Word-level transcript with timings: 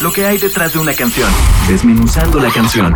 lo 0.00 0.12
que 0.12 0.24
hay 0.24 0.38
detrás 0.38 0.72
de 0.72 0.78
una 0.78 0.94
canción, 0.94 1.28
desmenuzando 1.68 2.40
la 2.40 2.50
canción. 2.50 2.94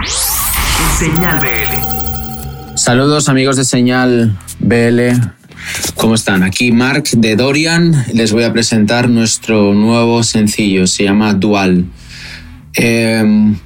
Señal 0.99 1.39
BL. 1.39 2.77
Saludos 2.77 3.29
amigos 3.29 3.57
de 3.57 3.65
Señal 3.65 4.39
BL. 4.59 5.21
¿Cómo 5.97 6.15
están? 6.15 6.43
Aquí 6.43 6.73
Mark 6.73 7.05
de 7.13 7.37
Dorian. 7.37 8.07
Les 8.15 8.33
voy 8.33 8.45
a 8.45 8.53
presentar 8.53 9.11
nuestro 9.11 9.75
nuevo 9.75 10.23
sencillo. 10.23 10.87
Se 10.87 11.05
llama 11.05 11.35
Dual. 11.35 11.87
Em, 12.75 13.57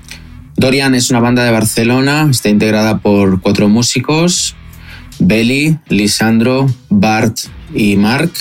Dorian 0.56 0.94
es 0.94 1.10
una 1.10 1.20
banda 1.20 1.44
de 1.44 1.52
Barcelona. 1.52 2.26
Está 2.30 2.48
integrada 2.48 2.98
por 2.98 3.40
cuatro 3.40 3.68
músicos. 3.68 4.56
Belly, 5.20 5.78
Lisandro, 5.88 6.66
Bart 6.88 7.38
y 7.72 7.96
Mark. 7.96 8.32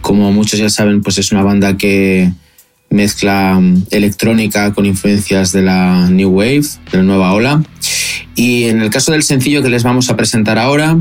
Como 0.00 0.32
muchos 0.32 0.58
ya 0.60 0.70
saben, 0.70 1.02
pues 1.02 1.18
es 1.18 1.32
una 1.32 1.42
banda 1.42 1.76
que 1.76 2.32
mezcla 2.92 3.58
mm, 3.58 3.84
electrónica 3.90 4.72
con 4.72 4.86
influencias 4.86 5.52
de 5.52 5.62
la 5.62 6.08
New 6.10 6.30
Wave, 6.30 6.64
de 6.90 6.98
la 6.98 7.02
nueva 7.02 7.32
ola. 7.32 7.62
Y 8.34 8.64
en 8.64 8.80
el 8.80 8.90
caso 8.90 9.12
del 9.12 9.22
sencillo 9.22 9.62
que 9.62 9.68
les 9.68 9.82
vamos 9.82 10.08
a 10.10 10.16
presentar 10.16 10.58
ahora, 10.58 10.98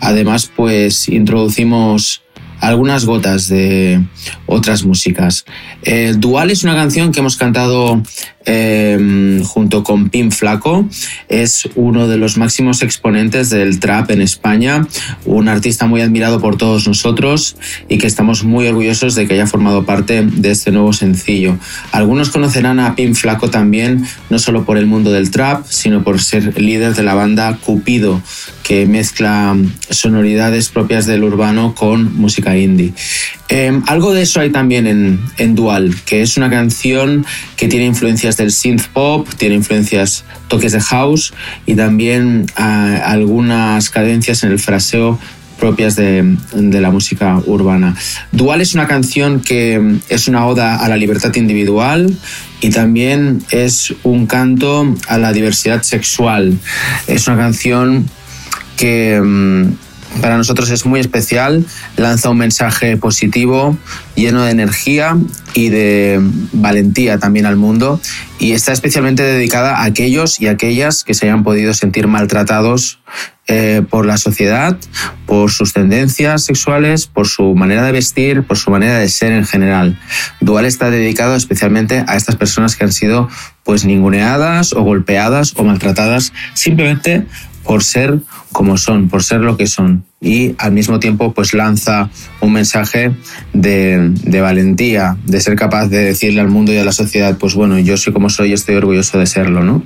además 0.00 0.50
pues 0.54 1.08
introducimos 1.08 2.22
algunas 2.60 3.04
gotas 3.04 3.48
de 3.48 4.04
otras 4.50 4.84
músicas. 4.84 5.44
El 5.82 6.20
Dual 6.20 6.50
es 6.50 6.64
una 6.64 6.74
canción 6.74 7.12
que 7.12 7.20
hemos 7.20 7.36
cantado 7.36 8.02
Em, 8.46 9.44
junto 9.44 9.84
con 9.84 10.08
Pim 10.08 10.30
Flaco. 10.30 10.88
Es 11.28 11.68
uno 11.74 12.08
de 12.08 12.16
los 12.16 12.38
máximos 12.38 12.80
exponentes 12.80 13.50
del 13.50 13.78
trap 13.80 14.10
en 14.12 14.22
España, 14.22 14.86
un 15.26 15.48
artista 15.48 15.84
muy 15.84 16.00
admirado 16.00 16.40
por 16.40 16.56
todos 16.56 16.88
nosotros 16.88 17.56
y 17.90 17.98
que 17.98 18.06
estamos 18.06 18.42
muy 18.42 18.66
orgullosos 18.66 19.14
de 19.14 19.28
que 19.28 19.34
haya 19.34 19.46
formado 19.46 19.84
parte 19.84 20.22
de 20.24 20.50
este 20.50 20.72
nuevo 20.72 20.94
sencillo. 20.94 21.58
Algunos 21.92 22.30
conocerán 22.30 22.80
a 22.80 22.94
Pim 22.94 23.14
Flaco 23.14 23.50
también, 23.50 24.06
no 24.30 24.38
solo 24.38 24.64
por 24.64 24.78
el 24.78 24.86
mundo 24.86 25.12
del 25.12 25.30
trap, 25.30 25.66
sino 25.68 26.02
por 26.02 26.18
ser 26.18 26.58
líder 26.58 26.94
de 26.94 27.02
la 27.02 27.12
banda 27.12 27.58
Cupido, 27.62 28.22
que 28.62 28.86
mezcla 28.86 29.54
sonoridades 29.90 30.70
propias 30.70 31.04
del 31.04 31.24
urbano 31.24 31.74
con 31.74 32.16
música 32.16 32.56
indie. 32.56 32.94
Em, 33.50 33.82
algo 33.88 34.14
de 34.14 34.22
eso 34.22 34.40
hay 34.40 34.50
también 34.50 34.86
en, 34.86 35.20
en 35.36 35.56
Dual, 35.56 35.94
que 36.06 36.22
es 36.22 36.36
una 36.36 36.48
canción 36.48 37.26
que 37.56 37.66
tiene 37.66 37.84
influencias 37.84 38.36
del 38.36 38.52
synth 38.52 38.86
pop, 38.92 39.28
tiene 39.36 39.56
influencias, 39.56 40.24
toques 40.46 40.70
de 40.70 40.80
house 40.80 41.34
y 41.66 41.74
también 41.74 42.46
ah, 42.56 43.02
algunas 43.04 43.90
cadencias 43.90 44.44
en 44.44 44.52
el 44.52 44.60
fraseo 44.60 45.18
propias 45.58 45.96
de, 45.96 46.36
de, 46.54 46.80
la 46.80 46.90
música 46.90 47.42
urbana. 47.44 47.94
Dual 48.32 48.62
es 48.62 48.74
una 48.74 48.86
canción 48.86 49.40
que 49.40 49.98
es 50.08 50.26
una 50.26 50.46
oda 50.46 50.76
a 50.76 50.88
la 50.88 50.96
libertad 50.96 51.34
individual 51.34 52.16
y 52.62 52.70
también 52.70 53.42
es 53.50 53.92
un 54.02 54.26
canto 54.26 54.96
a 55.06 55.18
la 55.18 55.32
diversidad 55.32 55.82
sexual. 55.82 56.56
Es 57.06 57.26
una 57.26 57.36
canción 57.36 58.08
que 58.76 59.20
mm, 59.20 59.89
para 60.20 60.36
nosotros 60.36 60.70
es 60.70 60.84
muy 60.86 61.00
especial, 61.00 61.64
lanza 61.96 62.30
un 62.30 62.38
mensaje 62.38 62.96
positivo, 62.96 63.76
lleno 64.16 64.44
de 64.44 64.50
energía 64.50 65.16
y 65.54 65.68
de 65.68 66.20
valentía 66.52 67.18
también 67.18 67.46
al 67.46 67.56
mundo 67.56 68.00
y 68.38 68.52
está 68.52 68.72
especialmente 68.72 69.22
dedicada 69.22 69.78
a 69.78 69.84
aquellos 69.84 70.40
y 70.40 70.48
aquellas 70.48 71.04
que 71.04 71.14
se 71.14 71.26
hayan 71.26 71.42
podido 71.42 71.74
sentir 71.74 72.08
maltratados 72.08 73.00
eh, 73.48 73.82
por 73.88 74.06
la 74.06 74.16
sociedad, 74.16 74.78
por 75.26 75.50
sus 75.50 75.72
tendencias 75.72 76.44
sexuales, 76.44 77.06
por 77.06 77.26
su 77.26 77.54
manera 77.54 77.84
de 77.84 77.92
vestir, 77.92 78.44
por 78.44 78.56
su 78.56 78.70
manera 78.70 78.98
de 78.98 79.08
ser 79.08 79.32
en 79.32 79.44
general. 79.44 79.98
Dual 80.40 80.66
está 80.66 80.90
dedicado 80.90 81.34
especialmente 81.34 82.04
a 82.06 82.16
estas 82.16 82.36
personas 82.36 82.76
que 82.76 82.84
han 82.84 82.92
sido 82.92 83.28
pues 83.64 83.84
ninguneadas 83.84 84.72
o 84.72 84.82
golpeadas 84.82 85.54
o 85.56 85.64
maltratadas 85.64 86.32
simplemente 86.54 87.26
por 87.64 87.82
ser 87.82 88.20
como 88.52 88.76
son, 88.76 89.08
por 89.08 89.22
ser 89.22 89.40
lo 89.40 89.56
que 89.56 89.66
son. 89.66 90.04
Y 90.22 90.54
al 90.58 90.72
mismo 90.72 91.00
tiempo, 91.00 91.32
pues 91.32 91.54
lanza 91.54 92.10
un 92.40 92.52
mensaje 92.52 93.12
de, 93.54 94.10
de, 94.22 94.40
valentía, 94.42 95.16
de 95.24 95.40
ser 95.40 95.56
capaz 95.56 95.86
de 95.86 96.04
decirle 96.04 96.42
al 96.42 96.48
mundo 96.48 96.74
y 96.74 96.76
a 96.76 96.84
la 96.84 96.92
sociedad, 96.92 97.38
pues 97.38 97.54
bueno, 97.54 97.78
yo 97.78 97.96
soy 97.96 98.12
como 98.12 98.28
soy 98.28 98.50
y 98.50 98.52
estoy 98.52 98.74
orgulloso 98.74 99.18
de 99.18 99.24
serlo, 99.24 99.64
¿no? 99.64 99.82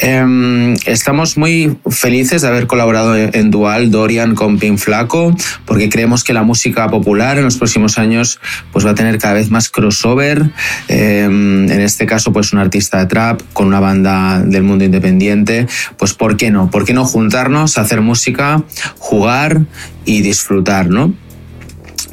Eh, 0.00 0.74
estamos 0.86 1.36
muy 1.36 1.76
felices 1.90 2.42
de 2.42 2.48
haber 2.48 2.66
colaborado 2.66 3.14
en 3.14 3.50
Dual 3.50 3.90
Dorian 3.90 4.34
con 4.34 4.58
Pin 4.58 4.78
Flaco, 4.78 5.36
porque 5.66 5.90
creemos 5.90 6.24
que 6.24 6.32
la 6.32 6.44
música 6.44 6.88
popular 6.88 7.36
en 7.36 7.44
los 7.44 7.58
próximos 7.58 7.98
años 7.98 8.40
pues 8.72 8.86
va 8.86 8.92
a 8.92 8.94
tener 8.94 9.18
cada 9.18 9.34
vez 9.34 9.50
más 9.50 9.68
crossover. 9.68 10.50
Eh, 10.88 11.24
en 11.24 11.80
este 11.80 12.06
caso, 12.06 12.32
pues 12.32 12.54
un 12.54 12.58
artista 12.58 13.00
de 13.00 13.06
trap 13.06 13.42
con 13.52 13.66
una 13.66 13.80
banda 13.80 14.40
del 14.42 14.62
mundo 14.62 14.84
independiente, 14.84 15.66
pues 15.98 16.14
¿por 16.14 16.38
qué 16.38 16.50
no? 16.50 16.70
¿Por 16.70 16.86
qué 16.86 16.94
no 16.94 17.04
juntarnos? 17.04 17.76
hacer 17.76 18.00
música, 18.00 18.62
jugar 18.98 19.57
y 20.04 20.22
disfrutar, 20.22 20.88
¿no? 20.88 21.14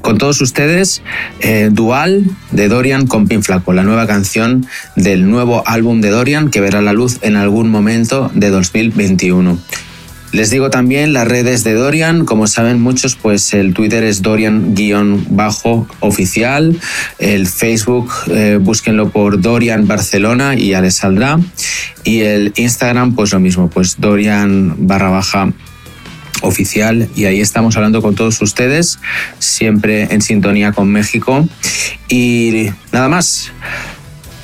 Con 0.01 0.19
todos 0.19 0.39
ustedes, 0.41 1.01
eh, 1.39 1.69
Dual 1.71 2.25
de 2.51 2.67
Dorian 2.67 3.07
con 3.07 3.27
Pin 3.27 3.41
Flaco, 3.41 3.73
la 3.73 3.81
nueva 3.81 4.05
canción 4.05 4.67
del 4.95 5.27
nuevo 5.27 5.63
álbum 5.65 5.99
de 5.99 6.11
Dorian 6.11 6.51
que 6.51 6.61
verá 6.61 6.83
la 6.83 6.93
luz 6.93 7.17
en 7.23 7.35
algún 7.35 7.69
momento 7.69 8.29
de 8.35 8.51
2021. 8.51 9.57
Les 10.31 10.49
digo 10.49 10.69
también 10.69 11.13
las 11.13 11.27
redes 11.27 11.63
de 11.63 11.73
Dorian, 11.73 12.25
como 12.25 12.45
saben 12.45 12.79
muchos, 12.81 13.15
pues 13.15 13.53
el 13.53 13.73
Twitter 13.73 14.03
es 14.03 14.21
Dorian-oficial, 14.21 16.77
el 17.19 17.47
Facebook 17.47 18.11
eh, 18.27 18.59
búsquenlo 18.61 19.11
por 19.11 19.39
Dorian 19.39 19.87
Barcelona 19.87 20.55
y 20.55 20.71
ya 20.71 20.81
les 20.81 20.97
saldrá, 20.97 21.39
y 22.03 22.19
el 22.19 22.51
Instagram 22.57 23.15
pues 23.15 23.31
lo 23.31 23.39
mismo, 23.39 23.69
pues 23.69 23.95
Dorian 23.97 24.75
barra 24.79 25.09
baja 25.09 25.53
oficial 26.41 27.09
y 27.15 27.25
ahí 27.25 27.41
estamos 27.41 27.75
hablando 27.75 28.01
con 28.01 28.15
todos 28.15 28.41
ustedes, 28.41 28.99
siempre 29.39 30.03
en 30.13 30.21
sintonía 30.21 30.71
con 30.71 30.89
México. 30.91 31.47
Y 32.09 32.69
nada 32.91 33.09
más. 33.09 33.51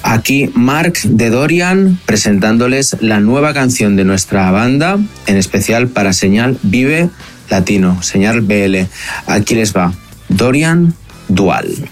Aquí 0.03 0.49
Mark 0.55 0.93
de 1.03 1.29
Dorian 1.29 1.99
presentándoles 2.07 2.97
la 3.01 3.19
nueva 3.19 3.53
canción 3.53 3.95
de 3.95 4.03
nuestra 4.03 4.49
banda, 4.49 4.97
en 5.27 5.37
especial 5.37 5.89
para 5.89 6.11
Señal 6.11 6.57
Vive 6.63 7.11
Latino, 7.51 8.01
Señal 8.01 8.41
BL. 8.41 8.87
Aquí 9.27 9.53
les 9.53 9.75
va, 9.75 9.93
Dorian 10.27 10.95
Dual. 11.27 11.89